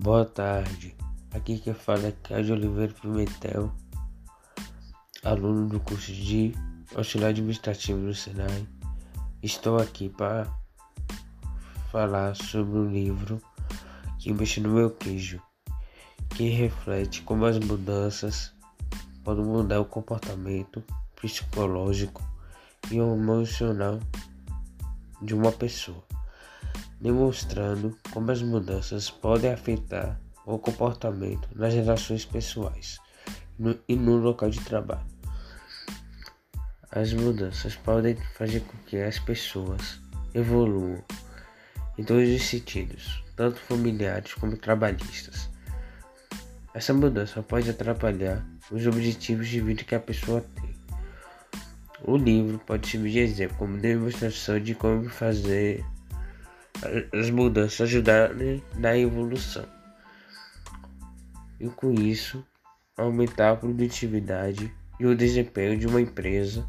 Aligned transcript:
Boa 0.00 0.24
tarde, 0.24 0.94
aqui 1.32 1.58
quem 1.58 1.74
fala 1.74 2.06
é 2.06 2.12
Cádio 2.12 2.54
Oliveira 2.54 2.94
Pimentel, 2.94 3.72
aluno 5.24 5.68
do 5.68 5.80
curso 5.80 6.12
de 6.12 6.54
Auxiliar 6.94 7.30
Administrativo 7.30 7.98
no 7.98 8.14
Senai. 8.14 8.64
Estou 9.42 9.76
aqui 9.76 10.08
para 10.08 10.46
falar 11.90 12.36
sobre 12.36 12.78
um 12.78 12.88
livro 12.88 13.42
que 14.20 14.32
mexe 14.32 14.60
no 14.60 14.68
meu 14.68 14.88
queijo, 14.88 15.42
que 16.30 16.48
reflete 16.48 17.22
como 17.22 17.44
as 17.44 17.58
mudanças 17.58 18.54
podem 19.24 19.44
mudar 19.44 19.80
o 19.80 19.84
comportamento 19.84 20.80
psicológico 21.20 22.22
e 22.88 22.98
emocional 22.98 23.98
de 25.20 25.34
uma 25.34 25.50
pessoa 25.50 26.04
demonstrando 27.00 27.96
como 28.12 28.30
as 28.30 28.42
mudanças 28.42 29.10
podem 29.10 29.52
afetar 29.52 30.20
o 30.44 30.58
comportamento 30.58 31.48
nas 31.54 31.74
relações 31.74 32.24
pessoais 32.24 32.98
e 33.88 33.96
no 33.96 34.16
local 34.16 34.50
de 34.50 34.60
trabalho. 34.60 35.06
As 36.90 37.12
mudanças 37.12 37.76
podem 37.76 38.16
fazer 38.34 38.60
com 38.60 38.76
que 38.86 38.96
as 38.96 39.18
pessoas 39.18 40.00
evoluam 40.34 41.02
em 41.98 42.04
todos 42.04 42.28
os 42.28 42.42
sentidos, 42.42 43.22
tanto 43.36 43.60
familiares 43.60 44.32
como 44.34 44.56
trabalhistas. 44.56 45.50
Essa 46.72 46.94
mudança 46.94 47.42
pode 47.42 47.68
atrapalhar 47.68 48.46
os 48.70 48.86
objetivos 48.86 49.48
de 49.48 49.60
vida 49.60 49.84
que 49.84 49.94
a 49.94 50.00
pessoa 50.00 50.40
tem. 50.40 50.74
O 52.04 52.16
livro 52.16 52.58
pode 52.60 52.88
servir 52.88 53.12
de 53.12 53.18
exemplo 53.18 53.56
como 53.58 53.78
demonstração 53.78 54.60
de 54.60 54.74
como 54.74 55.08
fazer 55.10 55.84
as 57.12 57.30
mudanças 57.30 57.80
ajudarem 57.82 58.62
na 58.76 58.96
evolução. 58.96 59.66
E 61.60 61.68
com 61.68 61.92
isso 61.94 62.44
aumentar 62.96 63.50
a 63.50 63.56
produtividade 63.56 64.72
e 64.98 65.06
o 65.06 65.16
desempenho 65.16 65.78
de 65.78 65.86
uma 65.86 66.00
empresa 66.00 66.68